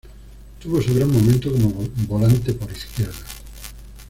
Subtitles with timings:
[0.59, 1.69] Tuvo su gran momento como
[2.07, 3.13] volante por izquierda.